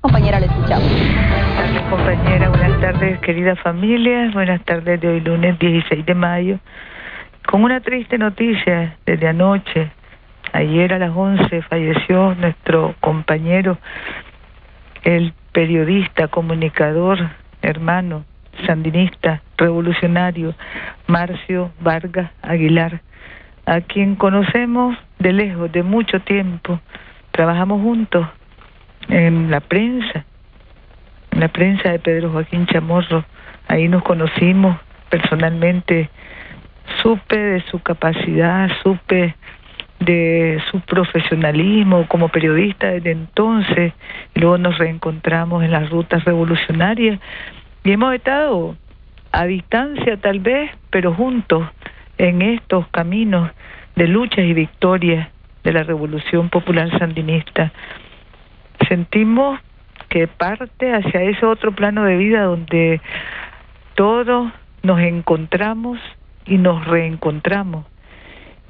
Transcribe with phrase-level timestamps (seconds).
[0.00, 0.88] Compañera, le escuchamos.
[0.88, 2.48] Buenas tardes, compañera.
[2.50, 4.30] Buenas tardes, querida familia.
[4.32, 6.58] Buenas tardes de hoy lunes 16 de mayo.
[7.44, 9.90] Con una triste noticia desde anoche.
[10.52, 13.76] Ayer a las 11 falleció nuestro compañero,
[15.02, 17.18] el periodista, comunicador,
[17.60, 18.24] hermano,
[18.66, 20.54] sandinista, revolucionario,
[21.08, 23.00] Marcio Vargas Aguilar,
[23.66, 26.80] a quien conocemos de lejos, de mucho tiempo.
[27.32, 28.26] Trabajamos juntos
[29.08, 30.24] en la prensa,
[31.30, 33.24] en la prensa de Pedro Joaquín Chamorro.
[33.66, 34.78] Ahí nos conocimos
[35.10, 36.10] personalmente.
[37.02, 39.34] Supe de su capacidad, supe
[40.00, 43.92] de su profesionalismo como periodista desde entonces.
[44.34, 47.18] Y luego nos reencontramos en las rutas revolucionarias
[47.84, 48.76] y hemos estado
[49.32, 51.66] a distancia tal vez, pero juntos
[52.16, 53.50] en estos caminos
[53.96, 55.28] de luchas y victorias
[55.64, 57.72] de la revolución popular sandinista
[58.88, 59.60] sentimos
[60.08, 63.00] que parte hacia ese otro plano de vida donde
[63.94, 65.98] todos nos encontramos
[66.46, 67.84] y nos reencontramos.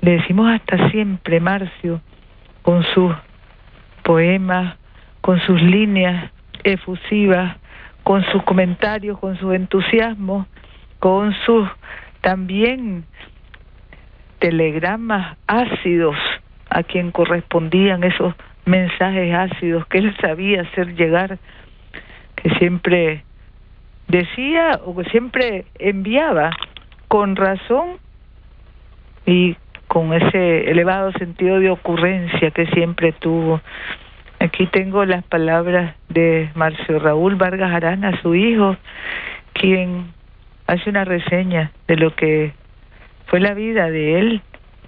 [0.01, 2.01] Le decimos hasta siempre, Marcio,
[2.63, 3.15] con sus
[4.03, 4.77] poemas,
[5.21, 6.31] con sus líneas
[6.65, 7.57] efusivas,
[8.03, 10.47] con sus comentarios, con su entusiasmo,
[10.99, 11.69] con sus
[12.21, 13.05] también
[14.39, 16.17] telegramas ácidos
[16.71, 18.35] a quien correspondían esos
[18.69, 21.39] mensajes ácidos que él sabía hacer llegar,
[22.37, 23.25] que siempre
[24.07, 26.51] decía o que siempre enviaba
[27.09, 27.97] con razón
[29.27, 33.61] y con ese elevado sentido de ocurrencia que siempre tuvo.
[34.39, 38.77] Aquí tengo las palabras de Marcio Raúl Vargas Arana, su hijo,
[39.55, 40.13] quien
[40.67, 42.53] hace una reseña de lo que
[43.27, 44.43] fue la vida de él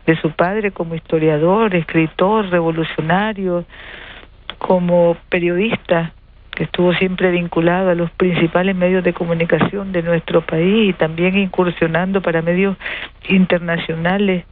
[0.06, 3.64] de su padre como historiador, escritor, revolucionario,
[4.58, 6.12] como periodista,
[6.50, 11.38] que estuvo siempre vinculado a los principales medios de comunicación de nuestro país y también
[11.38, 12.76] incursionando para medios
[13.28, 14.44] internacionales.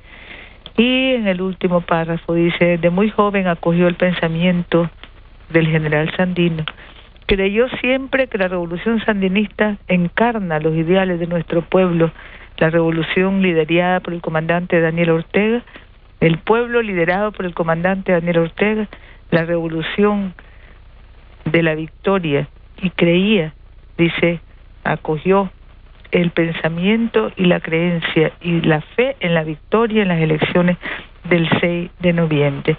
[0.76, 4.88] Y en el último párrafo dice, de muy joven acogió el pensamiento
[5.50, 6.64] del general Sandino.
[7.26, 12.10] Creyó siempre que la revolución sandinista encarna los ideales de nuestro pueblo
[12.58, 15.62] la revolución liderada por el comandante Daniel Ortega,
[16.20, 18.88] el pueblo liderado por el comandante Daniel Ortega,
[19.30, 20.34] la revolución
[21.44, 22.48] de la victoria
[22.82, 23.54] y creía,
[23.96, 24.40] dice,
[24.84, 25.50] acogió
[26.10, 30.78] el pensamiento y la creencia y la fe en la victoria en las elecciones
[31.28, 32.76] del 6 de noviembre.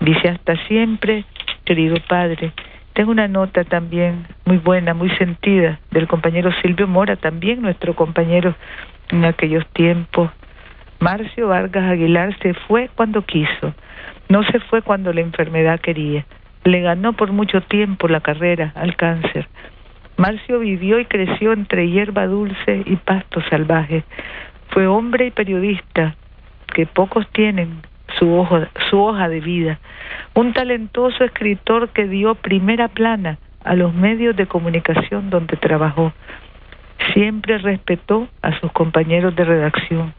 [0.00, 1.24] Dice hasta siempre,
[1.64, 2.52] querido padre,
[2.94, 8.54] tengo una nota también muy buena, muy sentida del compañero Silvio Mora, también nuestro compañero
[9.12, 10.30] en aquellos tiempos.
[10.98, 13.74] Marcio Vargas Aguilar se fue cuando quiso,
[14.28, 16.24] no se fue cuando la enfermedad quería.
[16.64, 19.48] Le ganó por mucho tiempo la carrera al cáncer.
[20.16, 24.04] Marcio vivió y creció entre hierba dulce y pasto salvaje.
[24.68, 26.14] Fue hombre y periodista,
[26.72, 27.82] que pocos tienen
[28.18, 28.46] su,
[28.88, 29.78] su hoja de vida.
[30.34, 36.12] Un talentoso escritor que dio primera plana a los medios de comunicación donde trabajó
[37.12, 40.14] siempre respetó a sus compañeros de redacción.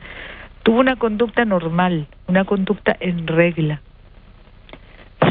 [0.63, 3.81] Tuvo una conducta normal, una conducta en regla.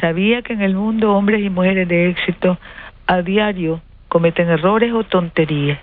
[0.00, 2.58] Sabía que en el mundo hombres y mujeres de éxito
[3.06, 5.78] a diario cometen errores o tonterías.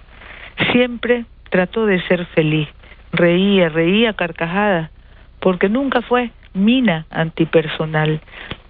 [0.71, 2.67] Siempre trató de ser feliz.
[3.11, 4.91] Reía, reía carcajada,
[5.39, 8.21] porque nunca fue mina antipersonal.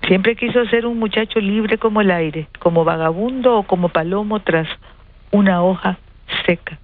[0.08, 4.68] Siempre quiso ser un muchacho libre como el aire, como vagabundo o como palomo tras
[5.32, 5.98] una hoja
[6.46, 6.80] seca.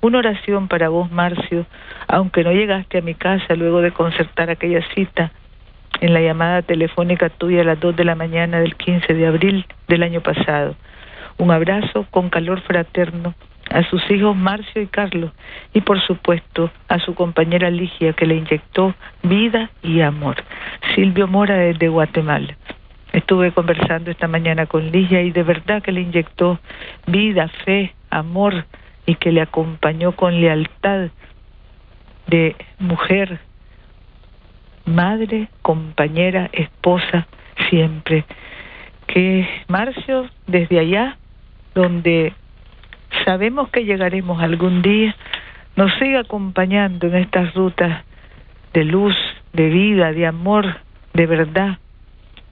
[0.00, 1.66] Una oración para vos, Marcio,
[2.06, 5.32] aunque no llegaste a mi casa luego de concertar aquella cita
[6.00, 9.66] en la llamada telefónica tuya a las 2 de la mañana del 15 de abril
[9.88, 10.76] del año pasado.
[11.36, 13.34] Un abrazo con calor fraterno
[13.70, 15.32] a sus hijos Marcio y Carlos
[15.74, 20.36] y por supuesto a su compañera Ligia que le inyectó vida y amor.
[20.94, 22.56] Silvio Mora desde Guatemala.
[23.12, 26.60] Estuve conversando esta mañana con Ligia y de verdad que le inyectó
[27.06, 28.64] vida, fe, amor,
[29.08, 31.08] y que le acompañó con lealtad
[32.26, 33.40] de mujer,
[34.84, 37.26] madre, compañera, esposa,
[37.70, 38.26] siempre.
[39.06, 41.16] Que Marcio, desde allá,
[41.74, 42.34] donde
[43.24, 45.16] sabemos que llegaremos algún día,
[45.74, 48.04] nos siga acompañando en estas rutas
[48.74, 49.16] de luz,
[49.54, 50.66] de vida, de amor,
[51.14, 51.78] de verdad,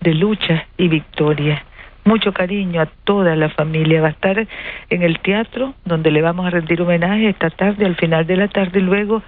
[0.01, 1.66] de lucha y victoria
[2.07, 4.01] mucho cariño a toda la familia.
[4.01, 4.47] Va a estar
[4.89, 8.49] en el teatro donde le vamos a rendir homenaje esta tarde, al final de la
[8.49, 9.23] tarde, y luego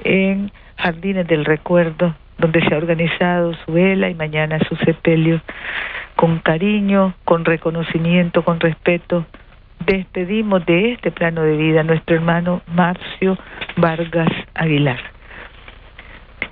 [0.00, 5.40] en Jardines del Recuerdo, donde se ha organizado su vela y mañana su sepelio.
[6.16, 9.26] Con cariño, con reconocimiento, con respeto,
[9.84, 13.38] despedimos de este plano de vida a nuestro hermano Marcio
[13.76, 14.98] Vargas Aguilar.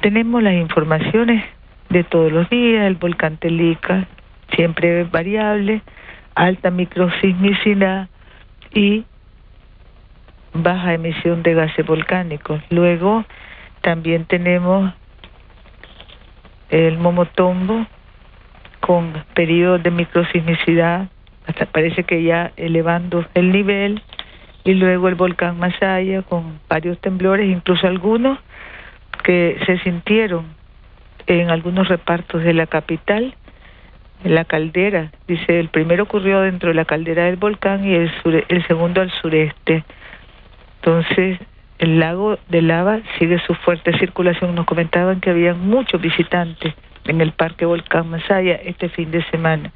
[0.02, 1.42] Tenemos las informaciones
[1.88, 4.06] de todos los días, el volcán Telica,
[4.56, 5.82] siempre variable,
[6.34, 8.08] alta microsismicidad
[8.72, 9.04] y
[10.52, 12.60] baja emisión de gases volcánicos.
[12.70, 13.24] Luego
[13.80, 14.92] también tenemos
[16.70, 17.86] el Momotombo
[18.80, 21.08] con periodos de microsismicidad,
[21.46, 24.02] hasta parece que ya elevando el nivel,
[24.64, 28.38] y luego el volcán Masaya con varios temblores, incluso algunos
[29.22, 30.46] que se sintieron
[31.26, 33.34] en algunos repartos de la capital,
[34.24, 38.10] la caldera, dice, el primero ocurrió dentro de la caldera del volcán y el,
[38.48, 39.84] el segundo al sureste.
[40.76, 41.38] Entonces,
[41.78, 44.54] el lago de lava sigue su fuerte circulación.
[44.54, 46.74] Nos comentaban que había muchos visitantes
[47.06, 49.72] en el Parque Volcán Masaya este fin de semana.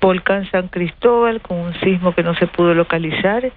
[0.00, 3.50] Volcán San Cristóbal con un sismo que no se pudo localizar,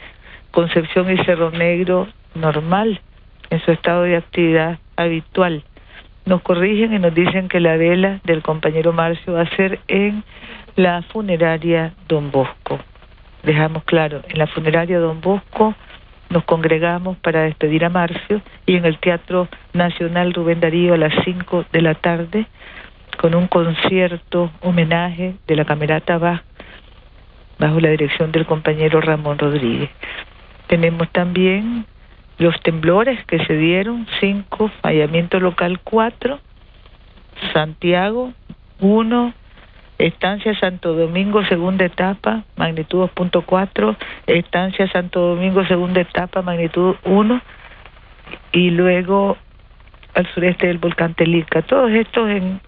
[0.51, 3.01] Concepción y Cerro Negro normal
[3.49, 5.63] en su estado de actividad habitual.
[6.25, 10.23] Nos corrigen y nos dicen que la vela del compañero Marcio va a ser en
[10.75, 12.79] la funeraria Don Bosco.
[13.43, 15.75] Dejamos claro, en la funeraria Don Bosco
[16.29, 21.13] nos congregamos para despedir a Marcio y en el Teatro Nacional Rubén Darío a las
[21.25, 22.45] 5 de la tarde
[23.17, 26.41] con un concierto homenaje de la Camerata Bach
[27.59, 29.89] bajo la dirección del compañero Ramón Rodríguez.
[30.67, 31.85] Tenemos también
[32.37, 36.39] los temblores que se dieron, 5, fallamiento local 4,
[37.53, 38.33] Santiago
[38.79, 39.33] 1,
[39.97, 43.95] Estancia Santo Domingo, segunda etapa, magnitud 2.4,
[44.25, 47.41] Estancia Santo Domingo, segunda etapa, magnitud 1,
[48.53, 49.37] y luego
[50.15, 51.61] al sureste del volcán Telica.
[51.61, 52.59] Todos estos en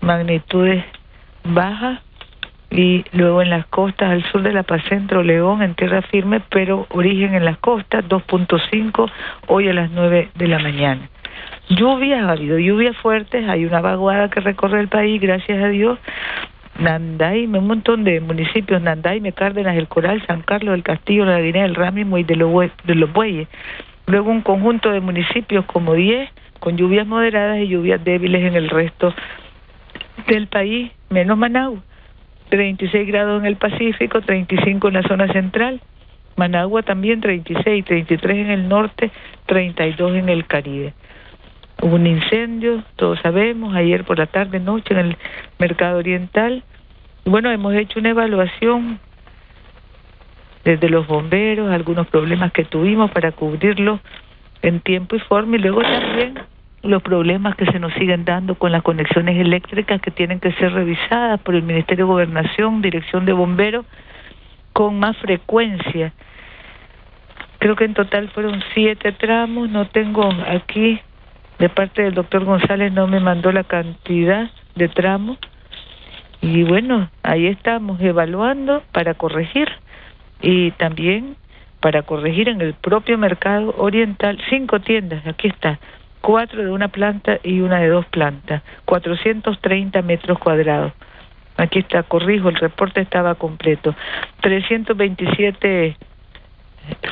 [0.00, 0.84] magnitudes
[1.44, 2.00] bajas
[2.70, 6.40] y luego en las costas al sur de la Paz Centro León en tierra firme,
[6.50, 9.10] pero origen en las costas 2.5
[9.46, 11.08] hoy a las 9 de la mañana.
[11.68, 15.98] Lluvias, ha habido lluvias fuertes, hay una vaguada que recorre el país, gracias a Dios.
[16.78, 21.64] Nandaime, un montón de municipios, Nandaime, Cárdenas, El Coral, San Carlos, El Castillo, La Guinea,
[21.64, 23.48] El Rámimo y de los, de los Bueyes.
[24.06, 26.30] Luego un conjunto de municipios como 10,
[26.60, 29.14] con lluvias moderadas y lluvias débiles en el resto
[30.28, 31.80] del país, menos Managua.
[32.48, 35.80] 36 grados en el Pacífico, 35 en la zona central.
[36.36, 39.10] Managua también 36, 33 en el norte,
[39.46, 40.92] 32 en el Caribe.
[41.82, 45.16] Hubo un incendio, todos sabemos, ayer por la tarde, noche en el
[45.58, 46.62] mercado oriental.
[47.24, 48.98] Bueno, hemos hecho una evaluación
[50.64, 54.00] desde los bomberos, algunos problemas que tuvimos para cubrirlo
[54.62, 56.40] en tiempo y forma y luego también
[56.86, 60.72] los problemas que se nos siguen dando con las conexiones eléctricas que tienen que ser
[60.72, 63.86] revisadas por el Ministerio de Gobernación, Dirección de Bomberos,
[64.72, 66.12] con más frecuencia.
[67.58, 71.00] Creo que en total fueron siete tramos, no tengo aquí,
[71.58, 75.38] de parte del doctor González no me mandó la cantidad de tramos.
[76.42, 79.68] Y bueno, ahí estamos evaluando para corregir
[80.42, 81.36] y también
[81.80, 85.78] para corregir en el propio mercado oriental cinco tiendas, aquí está,
[86.26, 90.92] cuatro de una planta y una de dos plantas, 430 metros cuadrados.
[91.56, 93.94] Aquí está, corrijo, el reporte estaba completo.
[94.40, 95.96] 327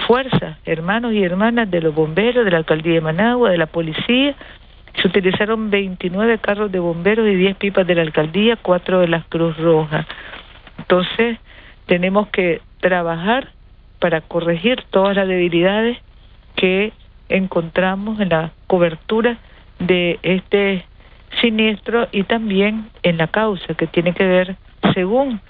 [0.09, 4.35] fuerzas, hermanos y hermanas de los bomberos, de la alcaldía de Managua, de la policía.
[5.00, 9.25] Se utilizaron 29 carros de bomberos y 10 pipas de la alcaldía, cuatro de las
[9.26, 10.09] Cruz Roja.
[10.78, 11.38] Entonces,
[11.87, 13.52] tenemos que trabajar
[14.00, 15.99] para corregir todas las debilidades
[16.56, 16.92] que
[17.28, 19.38] encontramos en la cobertura
[19.78, 20.85] de este
[21.40, 24.57] siniestro y también en la causa que tiene que ver,
[24.95, 25.40] según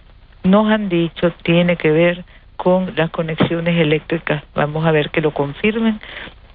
[0.42, 2.22] nos han dicho, tiene que ver
[2.58, 4.42] con las conexiones eléctricas.
[4.54, 6.00] Vamos a ver que lo confirmen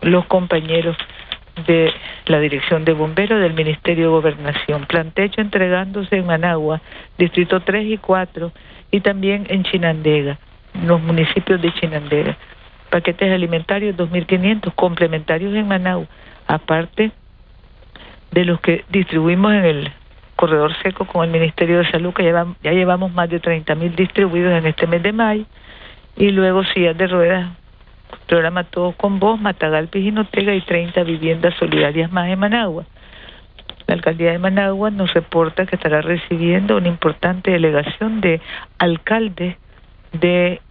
[0.01, 0.95] los compañeros
[1.65, 1.91] de
[2.27, 4.85] la Dirección de Bomberos del Ministerio de Gobernación.
[4.85, 6.81] Plantecho entregándose en Managua,
[7.17, 8.51] Distrito 3 y 4,
[8.91, 10.37] y también en Chinandega,
[10.85, 12.37] los municipios de Chinandega
[12.89, 16.07] paquetes alimentarios 2.500 complementarios en Manau,
[16.49, 17.11] aparte
[18.31, 19.93] de los que distribuimos en el
[20.35, 24.65] corredor seco con el Ministerio de Salud, que ya llevamos más de 30.000 distribuidos en
[24.65, 25.45] este mes de mayo,
[26.17, 27.51] y luego sillas de ruedas,
[28.27, 32.85] programa Todos con Vos, Matagalpa y Jinotega y 30 viviendas solidarias más en Managua.
[33.85, 38.41] La alcaldía de Managua nos reporta que estará recibiendo una importante delegación de
[38.79, 39.55] alcaldes
[40.13, 40.61] de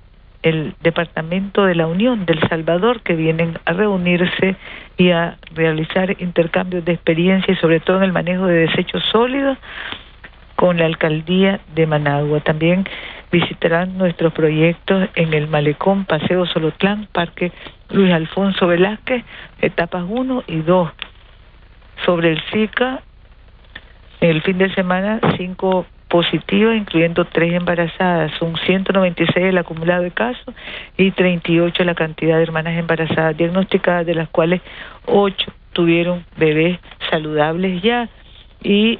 [0.48, 4.56] el Departamento de la Unión del Salvador que vienen a reunirse
[4.96, 9.58] y a realizar intercambios de experiencia y sobre todo en el manejo de desechos sólidos
[10.56, 12.40] con la alcaldía de Managua.
[12.40, 12.84] También
[13.30, 17.52] visitarán nuestros proyectos en el Malecón, Paseo Solotlán, Parque
[17.90, 19.24] Luis Alfonso Velázquez,
[19.60, 20.90] etapas 1 y 2.
[22.04, 23.02] Sobre el SICA,
[24.20, 28.32] el fin de semana, cinco positivas, incluyendo tres embarazadas.
[28.38, 30.54] Son 196 el acumulado de casos
[30.96, 34.60] y 38 la cantidad de hermanas embarazadas diagnosticadas, de las cuales
[35.06, 36.78] 8 tuvieron bebés
[37.10, 38.08] saludables ya
[38.62, 38.98] y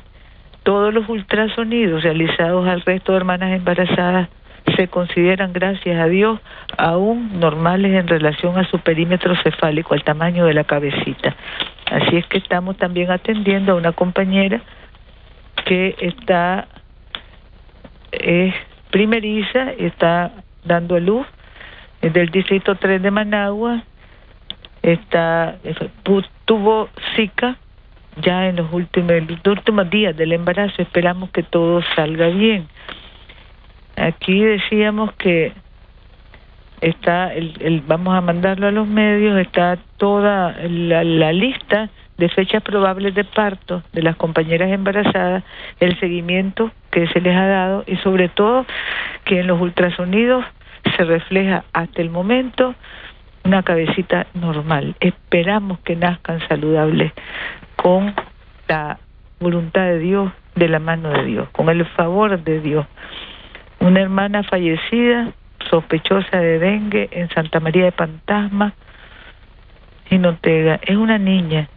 [0.62, 4.28] todos los ultrasonidos realizados al resto de hermanas embarazadas
[4.76, 6.40] se consideran, gracias a Dios,
[6.76, 11.34] aún normales en relación a su perímetro cefálico, al tamaño de la cabecita.
[11.90, 14.60] Así es que estamos también atendiendo a una compañera
[15.64, 16.68] que está
[18.20, 18.54] es
[18.90, 20.32] primeriza, está
[20.64, 21.26] dando a luz,
[22.00, 23.82] es del distrito 3 de Managua,
[24.82, 25.56] está
[26.44, 27.56] tuvo Zika
[28.20, 29.12] ya en los últimos,
[29.46, 32.68] últimos días del embarazo, esperamos que todo salga bien.
[33.96, 35.52] Aquí decíamos que
[36.80, 42.62] está el, el vamos a mandarlo a los medios, está toda la lista de fechas
[42.62, 45.44] probables de parto de las compañeras embarazadas,
[45.80, 48.66] el seguimiento que se les ha dado y sobre todo
[49.24, 50.44] que en los ultrasonidos
[50.96, 52.74] se refleja hasta el momento
[53.44, 54.96] una cabecita normal.
[55.00, 57.12] Esperamos que nazcan saludables
[57.76, 58.14] con
[58.66, 58.98] la
[59.38, 62.86] voluntad de Dios, de la mano de Dios, con el favor de Dios.
[63.78, 65.30] Una hermana fallecida,
[65.70, 68.74] sospechosa de dengue en Santa María de Pantasma,
[70.10, 71.68] en Ortega, es una niña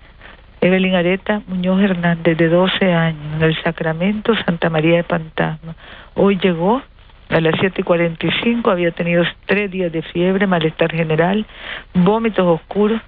[0.61, 5.75] Evelyn Areta Muñoz Hernández, de 12 años, en el Sacramento Santa María de Pantasma.
[6.13, 6.83] Hoy llegó
[7.29, 11.47] a las 7 y 45, había tenido tres días de fiebre, malestar general,
[11.95, 13.01] vómitos oscuros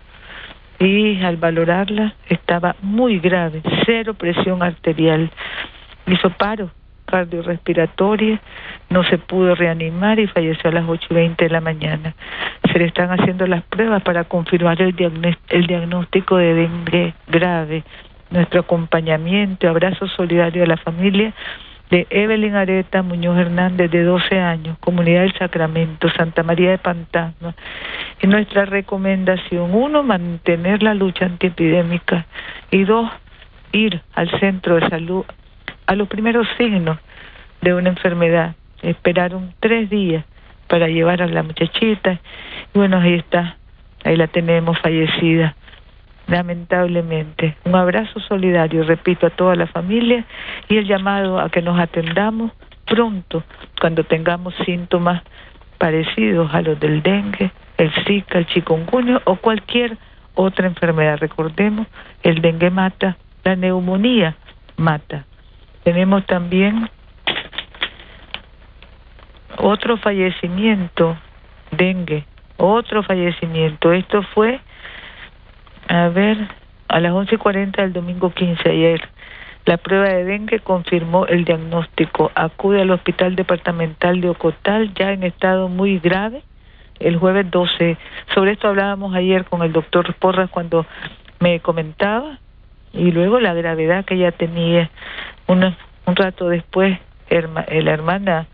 [0.80, 5.30] y al valorarla estaba muy grave, cero presión arterial.
[6.08, 6.72] Hizo paro
[7.06, 8.40] cardiorrespiratoria,
[8.90, 12.16] no se pudo reanimar y falleció a las 8 y 20 de la mañana.
[12.72, 14.96] Se le están haciendo las pruebas para confirmar el,
[15.50, 17.84] el diagnóstico de dengue grave.
[18.30, 21.34] Nuestro acompañamiento abrazo solidario a la familia
[21.94, 27.54] de Evelyn Areta Muñoz Hernández, de 12 años, Comunidad del Sacramento, Santa María de Pantasma.
[28.20, 32.26] Y nuestra recomendación, uno, mantener la lucha antiepidémica
[32.72, 33.12] y dos,
[33.74, 35.24] ir al centro de salud
[35.86, 36.98] a los primeros signos
[37.62, 38.56] de una enfermedad.
[38.82, 40.26] Esperaron tres días
[40.68, 42.20] para llevar a la muchachita.
[42.74, 43.58] Y bueno, ahí está,
[44.04, 45.56] ahí la tenemos fallecida,
[46.28, 47.56] lamentablemente.
[47.66, 50.26] Un abrazo solidario, repito, a toda la familia
[50.70, 52.52] y el llamado a que nos atendamos
[52.86, 53.44] pronto
[53.80, 55.24] cuando tengamos síntomas
[55.78, 59.98] parecidos a los del dengue, el zika, el chikungunya o cualquier
[60.36, 61.18] otra enfermedad.
[61.20, 61.88] Recordemos,
[62.24, 64.36] el dengue mata, la neumonía
[64.78, 65.26] mata.
[65.84, 66.90] Tenemos también
[69.58, 71.18] otro fallecimiento,
[71.72, 72.26] dengue,
[72.58, 73.92] otro fallecimiento.
[73.92, 74.60] Esto fue,
[75.88, 76.38] a ver,
[76.88, 79.02] a las 11.40 del domingo 15 ayer.
[79.66, 82.32] La prueba de dengue confirmó el diagnóstico.
[82.36, 86.44] Acude al Hospital Departamental de Ocotal ya en estado muy grave
[87.00, 87.98] el jueves 12.
[88.34, 90.86] Sobre esto hablábamos ayer con el doctor Porras cuando
[91.40, 92.40] me comentaba
[92.94, 94.90] y luego la gravedad que ella tenía.
[95.48, 96.98] Una, un rato después,
[97.30, 98.48] la hermana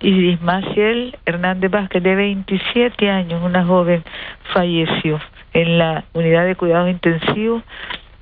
[0.00, 4.02] Iris Maciel Hernández Vázquez, de 27 años, una joven,
[4.52, 5.20] falleció
[5.54, 7.62] en la unidad de cuidados intensivos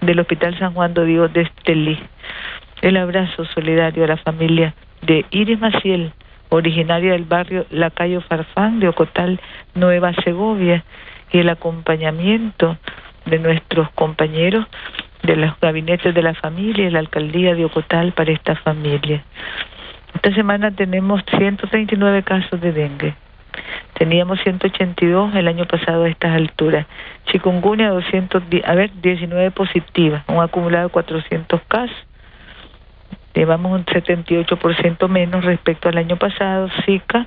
[0.01, 1.99] del Hospital San Juan de Dios de Estelí.
[2.83, 6.13] El abrazo solidario a la familia de Iris Maciel,
[6.51, 9.41] originaria del barrio Lacayo Farfán de Ocotal,
[9.75, 10.85] Nueva Segovia,
[11.33, 12.77] y el acompañamiento
[13.27, 14.67] de nuestros compañeros
[15.25, 19.25] de los gabinetes de la familia y la alcaldía de Ocotal para esta familia.
[20.15, 23.15] Esta semana tenemos 139 casos de dengue.
[23.95, 26.87] Teníamos 182 el año pasado a estas alturas.
[27.27, 31.97] Chikungunya 200, a ver, 19 positivas, un acumulado de 400 casos.
[33.35, 36.69] Llevamos un 78% menos respecto al año pasado.
[36.85, 37.27] Zika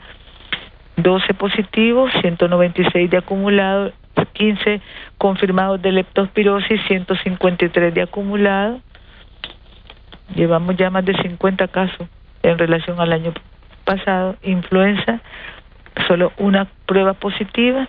[0.98, 3.94] 12 positivos, 196 de acumulado,
[4.34, 4.82] 15
[5.18, 8.80] confirmados de leptospirosis, 153 de acumulado.
[10.36, 12.08] Llevamos ya más de 50 casos
[12.44, 13.32] en relación al año
[13.86, 14.36] pasado.
[14.44, 15.22] Influenza,
[16.08, 17.88] solo una prueba positiva.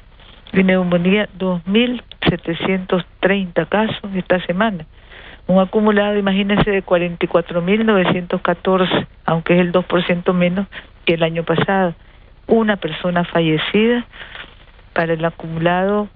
[0.52, 4.86] Y neumonía, 2.730 casos esta semana.
[5.46, 10.66] Un acumulado, imagínense, de 44.914, aunque es el 2% menos
[11.04, 11.94] que el año pasado.
[12.48, 14.04] Una persona fallecida
[14.94, 16.08] para el acumulado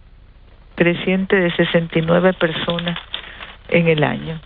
[0.74, 2.98] creciente de 69 personas
[3.68, 4.40] en el año.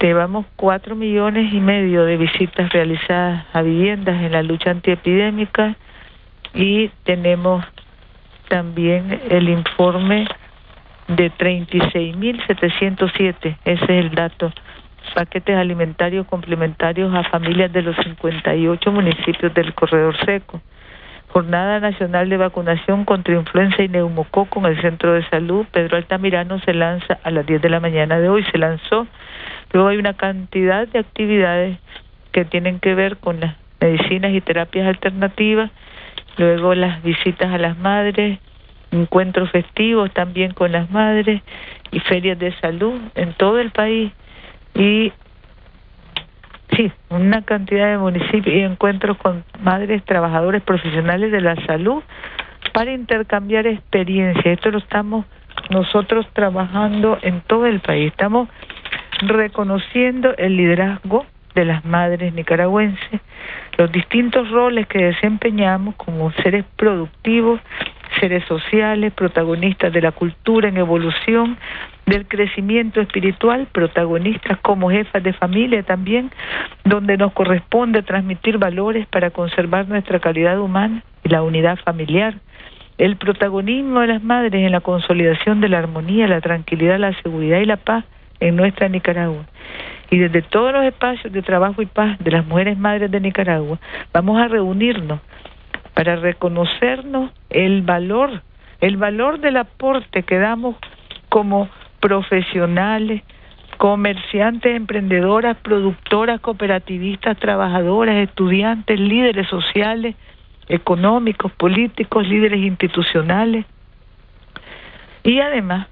[0.00, 5.74] Llevamos cuatro millones y medio de visitas realizadas a viviendas en la lucha antiepidémica
[6.54, 7.64] y tenemos
[8.48, 10.28] también el informe
[11.08, 14.52] de 36.707, ese es el dato,
[15.14, 20.60] paquetes alimentarios complementarios a familias de los 58 municipios del Corredor Seco.
[21.28, 25.66] Jornada Nacional de Vacunación contra Influenza y Neumococo en el Centro de Salud.
[25.70, 29.06] Pedro Altamirano se lanza a las 10 de la mañana de hoy, se lanzó.
[29.72, 31.78] Luego hay una cantidad de actividades
[32.32, 35.70] que tienen que ver con las medicinas y terapias alternativas,
[36.38, 38.38] luego las visitas a las madres,
[38.90, 41.42] encuentros festivos también con las madres
[41.90, 44.12] y ferias de salud en todo el país
[44.78, 45.12] y
[46.76, 52.02] sí, una cantidad de municipios y encuentros con madres trabajadores profesionales de la salud
[52.72, 54.46] para intercambiar experiencias.
[54.46, 55.26] Esto lo estamos
[55.70, 58.12] nosotros trabajando en todo el país.
[58.12, 58.48] Estamos
[59.20, 61.26] reconociendo el liderazgo
[61.58, 63.20] de las madres nicaragüenses,
[63.76, 67.60] los distintos roles que desempeñamos como seres productivos,
[68.20, 71.58] seres sociales, protagonistas de la cultura en evolución,
[72.06, 76.30] del crecimiento espiritual, protagonistas como jefas de familia también,
[76.84, 82.34] donde nos corresponde transmitir valores para conservar nuestra calidad humana y la unidad familiar.
[82.98, 87.58] El protagonismo de las madres en la consolidación de la armonía, la tranquilidad, la seguridad
[87.58, 88.04] y la paz
[88.40, 89.44] en nuestra Nicaragua.
[90.10, 93.78] Y desde todos los espacios de trabajo y paz de las mujeres madres de Nicaragua,
[94.12, 95.20] vamos a reunirnos
[95.94, 98.42] para reconocernos el valor,
[98.80, 100.76] el valor del aporte que damos
[101.28, 101.68] como
[102.00, 103.22] profesionales,
[103.76, 110.16] comerciantes, emprendedoras, productoras, cooperativistas, trabajadoras, estudiantes, líderes sociales,
[110.68, 113.66] económicos, políticos, líderes institucionales.
[115.22, 115.88] Y además,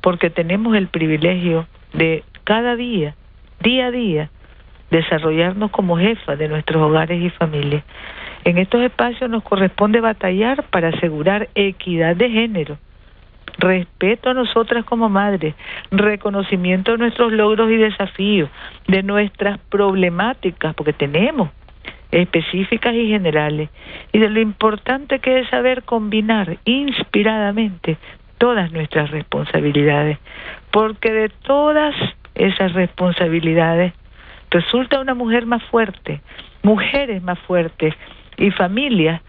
[0.00, 3.14] porque tenemos el privilegio de cada día,
[3.60, 4.30] día a día,
[4.90, 7.84] desarrollarnos como jefas de nuestros hogares y familias.
[8.44, 12.78] En estos espacios nos corresponde batallar para asegurar equidad de género,
[13.58, 15.54] respeto a nosotras como madres,
[15.90, 18.48] reconocimiento de nuestros logros y desafíos,
[18.86, 21.50] de nuestras problemáticas, porque tenemos
[22.10, 23.68] específicas y generales,
[24.12, 27.98] y de lo importante que es saber combinar inspiradamente
[28.38, 30.18] todas nuestras responsabilidades,
[30.70, 31.94] porque de todas
[32.38, 33.92] esas responsabilidades
[34.50, 36.22] resulta una mujer más fuerte,
[36.62, 37.94] mujeres más fuertes
[38.36, 39.20] y familias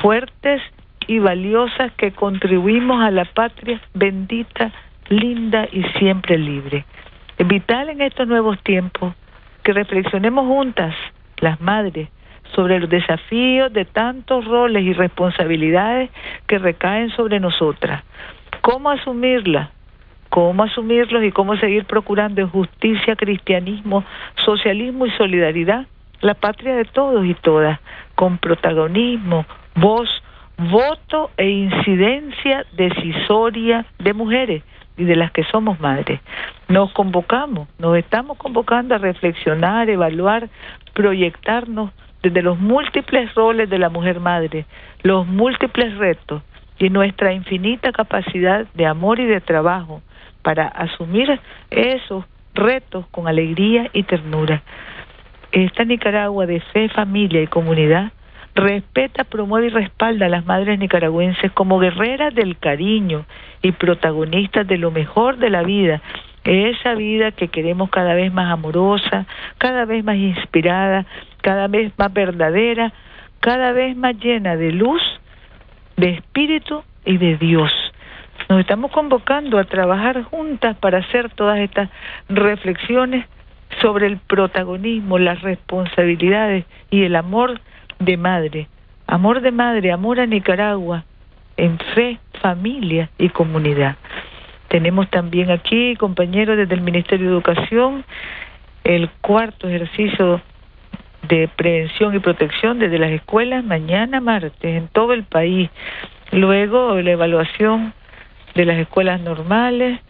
[0.00, 0.62] fuertes
[1.06, 4.72] y valiosas que contribuimos a la patria bendita,
[5.08, 6.84] linda y siempre libre.
[7.36, 9.14] Es vital en estos nuevos tiempos
[9.62, 10.94] que reflexionemos juntas,
[11.38, 12.08] las madres,
[12.54, 16.10] sobre los desafíos de tantos roles y responsabilidades
[16.46, 18.02] que recaen sobre nosotras.
[18.60, 19.70] ¿Cómo asumirlas?
[20.34, 24.02] ¿Cómo asumirlos y cómo seguir procurando justicia, cristianismo,
[24.44, 25.86] socialismo y solidaridad?
[26.22, 27.78] La patria de todos y todas,
[28.16, 30.08] con protagonismo, voz,
[30.58, 34.64] voto e incidencia decisoria de mujeres
[34.96, 36.20] y de las que somos madres.
[36.66, 40.48] Nos convocamos, nos estamos convocando a reflexionar, evaluar,
[40.94, 41.92] proyectarnos
[42.24, 44.66] desde los múltiples roles de la mujer madre,
[45.04, 46.42] los múltiples retos
[46.80, 50.02] y nuestra infinita capacidad de amor y de trabajo
[50.44, 54.62] para asumir esos retos con alegría y ternura.
[55.50, 58.12] Esta Nicaragua de fe, familia y comunidad
[58.54, 63.24] respeta, promueve y respalda a las madres nicaragüenses como guerreras del cariño
[63.62, 66.00] y protagonistas de lo mejor de la vida,
[66.44, 69.26] esa vida que queremos cada vez más amorosa,
[69.58, 71.06] cada vez más inspirada,
[71.40, 72.92] cada vez más verdadera,
[73.40, 75.02] cada vez más llena de luz,
[75.96, 77.72] de espíritu y de Dios.
[78.48, 81.88] Nos estamos convocando a trabajar juntas para hacer todas estas
[82.28, 83.26] reflexiones
[83.80, 87.60] sobre el protagonismo, las responsabilidades y el amor
[87.98, 88.68] de madre,
[89.06, 91.04] amor de madre, amor a Nicaragua,
[91.56, 93.96] en fe, familia y comunidad.
[94.68, 98.04] Tenemos también aquí, compañeros desde el Ministerio de Educación,
[98.82, 100.40] el cuarto ejercicio
[101.28, 105.70] de prevención y protección desde las escuelas mañana martes en todo el país.
[106.32, 107.94] Luego la evaluación
[108.54, 110.00] de las escuelas normales,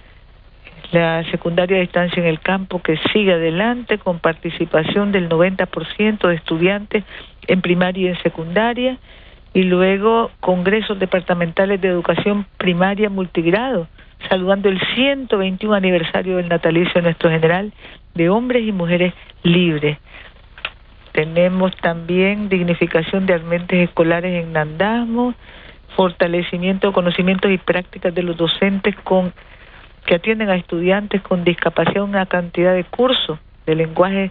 [0.92, 6.35] la secundaria de distancia en el campo que sigue adelante con participación del 90% de
[6.35, 7.04] estudiantes
[7.46, 8.98] en primaria y en secundaria,
[9.54, 13.87] y luego congresos departamentales de educación primaria multigrado,
[14.28, 17.72] saludando el 121 aniversario del natalicio de nuestro general
[18.14, 19.98] de hombres y mujeres libres.
[21.12, 25.35] tenemos también dignificación de ambientes escolares en Nandasmo,
[25.96, 29.33] fortalecimiento de conocimientos y prácticas de los docentes con
[30.07, 34.30] que atienden a estudiantes con discapacidad, una cantidad de cursos de lenguaje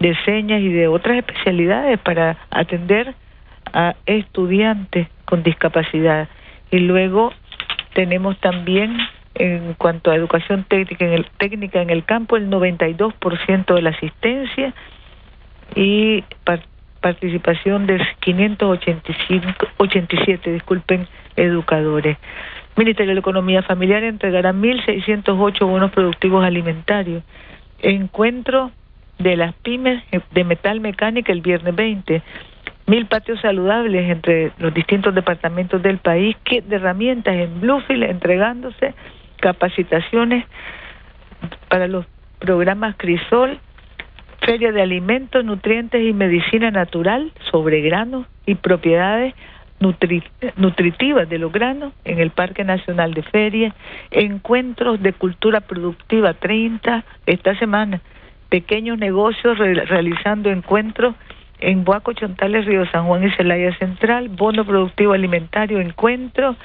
[0.00, 3.14] de señas y de otras especialidades para atender
[3.72, 6.28] a estudiantes con discapacidad.
[6.70, 7.32] Y luego
[7.94, 8.96] tenemos también
[9.34, 13.90] en cuanto a educación técnica en el, técnica en el campo el 92% de la
[13.90, 14.74] asistencia
[15.74, 16.24] y
[17.02, 22.16] participación de 585 87 disculpen educadores
[22.76, 27.22] Ministerio de Economía Familiar entregará 1.608 bonos productivos alimentarios.
[27.80, 28.70] Encuentro
[29.18, 32.22] de las pymes de metal mecánica el viernes 20.
[32.86, 38.94] Mil patios saludables entre los distintos departamentos del país, kit de herramientas en Bluefield entregándose,
[39.36, 40.46] capacitaciones
[41.68, 42.06] para los
[42.38, 43.60] programas Crisol,
[44.44, 49.34] Feria de Alimentos, Nutrientes y Medicina Natural sobre granos y propiedades
[50.56, 53.74] nutritivas de los granos en el Parque Nacional de Feria,
[54.10, 58.00] encuentros de cultura productiva 30 esta semana,
[58.48, 61.16] pequeños negocios realizando encuentros
[61.58, 66.56] en Boaco, Chontales, Río San Juan y Celaya Central, bono productivo alimentario, encuentro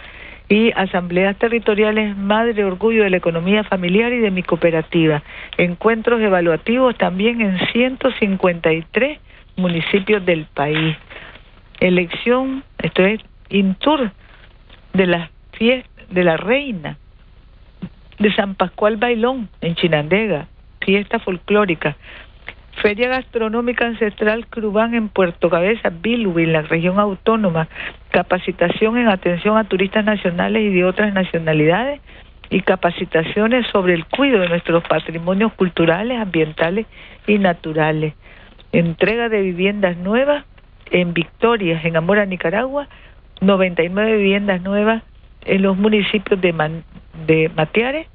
[0.50, 5.24] y asambleas territoriales Madre Orgullo de la Economía Familiar y de mi cooperativa.
[5.58, 9.20] Encuentros evaluativos también en 153
[9.58, 10.96] municipios del país
[11.80, 14.12] elección, esto es Intur,
[14.94, 16.98] de la fiesta, de la reina
[18.20, 20.48] de San Pascual Bailón en Chinandega,
[20.82, 21.96] fiesta folclórica.
[22.82, 27.68] Feria Gastronómica Ancestral Crubán en Puerto Cabeza, Bilwi, en la región autónoma.
[28.12, 32.02] Capacitación en atención a turistas nacionales y de otras nacionalidades
[32.50, 36.86] y capacitaciones sobre el cuidado de nuestros patrimonios culturales, ambientales
[37.26, 38.14] y naturales.
[38.72, 40.46] Entrega de viviendas nuevas
[40.92, 42.88] en Victoria, en Amora, Nicaragua,
[43.42, 45.04] 99 viviendas nuevas
[45.46, 46.84] en los municipios de, Man,
[47.26, 48.08] de Matiare,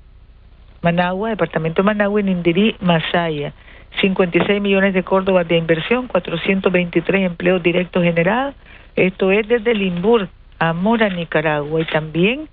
[0.82, 3.52] Managua, departamento de Managua y Nindirí, Masaya.
[4.00, 8.54] 56 millones de Córdoba de inversión, 423 empleos directos generados.
[8.96, 10.28] Esto es desde Limbur,
[10.58, 11.80] Amora, Nicaragua.
[11.80, 12.48] Y también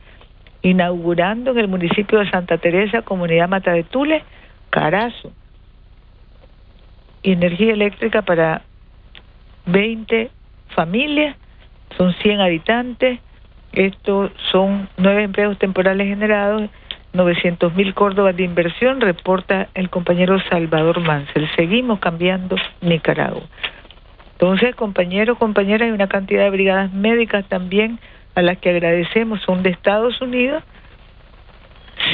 [0.61, 4.23] inaugurando en el municipio de Santa Teresa, comunidad Mata de Tule,
[4.69, 5.31] Carazo.
[7.23, 8.61] Energía eléctrica para
[9.65, 10.29] 20
[10.75, 11.35] familias,
[11.97, 13.19] son 100 habitantes,
[13.71, 16.69] estos son nueve empleos temporales generados,
[17.13, 21.49] 900 mil córdobas de inversión, reporta el compañero Salvador Mansell.
[21.55, 23.43] Seguimos cambiando Nicaragua.
[24.33, 27.99] Entonces, compañeros, compañeras, hay una cantidad de brigadas médicas también
[28.35, 30.63] a las que agradecemos, son de Estados Unidos,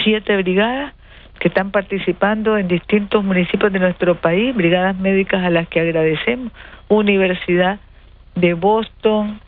[0.03, 0.93] siete brigadas
[1.39, 6.51] que están participando en distintos municipios de nuestro país, brigadas médicas a las que agradecemos,
[6.87, 7.79] Universidad
[8.35, 9.39] de Boston,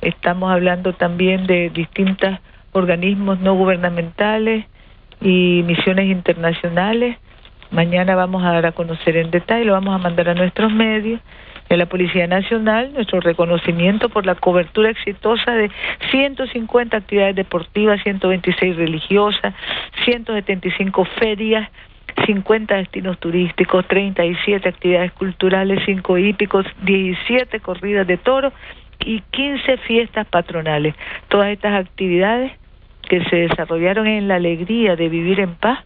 [0.00, 2.38] estamos hablando también de distintos
[2.72, 4.66] organismos no gubernamentales
[5.20, 7.16] y misiones internacionales.
[7.70, 11.20] Mañana vamos a dar a conocer en detalle, lo vamos a mandar a nuestros medios
[11.68, 15.70] de la Policía Nacional nuestro reconocimiento por la cobertura exitosa de
[16.10, 19.54] 150 actividades deportivas, 126 religiosas,
[20.04, 21.68] 175 ferias,
[22.26, 28.52] 50 destinos turísticos, 37 actividades culturales, 5 hípicos, 17 corridas de toro
[29.00, 30.94] y 15 fiestas patronales.
[31.28, 32.52] Todas estas actividades
[33.08, 35.80] que se desarrollaron en la alegría de vivir en paz,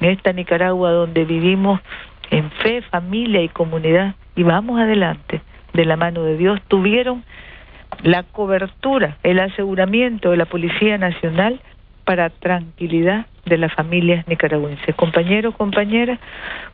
[0.00, 1.80] en esta Nicaragua donde vivimos
[2.30, 7.24] en fe, familia y comunidad, y vamos adelante de la mano de Dios, tuvieron
[8.02, 11.60] la cobertura, el aseguramiento de la Policía Nacional
[12.04, 14.94] para tranquilidad de las familias nicaragüenses.
[14.94, 16.18] Compañeros, compañeras,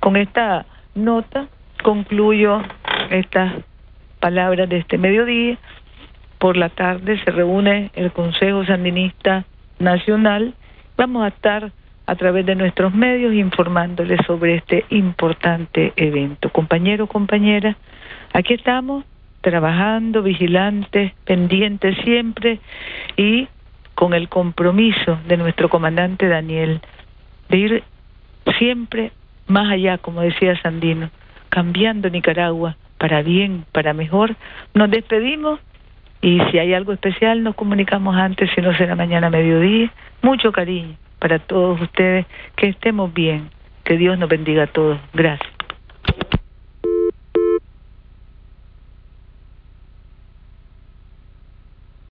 [0.00, 1.48] con esta nota
[1.82, 2.62] concluyo
[3.10, 3.52] estas
[4.20, 5.58] palabras de este mediodía.
[6.38, 9.44] Por la tarde se reúne el Consejo Sandinista
[9.78, 10.54] Nacional.
[10.96, 11.72] Vamos a estar
[12.06, 16.50] a través de nuestros medios informándoles sobre este importante evento.
[16.50, 17.76] Compañeros, compañeras,
[18.32, 19.04] aquí estamos
[19.40, 22.60] trabajando, vigilantes, pendientes siempre
[23.16, 23.48] y
[23.94, 26.80] con el compromiso de nuestro comandante Daniel
[27.48, 27.82] de ir
[28.58, 29.12] siempre
[29.46, 31.10] más allá, como decía Sandino,
[31.48, 34.34] cambiando Nicaragua para bien, para mejor.
[34.74, 35.60] Nos despedimos
[36.26, 39.92] y si hay algo especial nos comunicamos antes, si no será mañana a mediodía.
[40.22, 43.48] Mucho cariño para todos ustedes, que estemos bien,
[43.84, 44.98] que Dios nos bendiga a todos.
[45.14, 45.48] Gracias.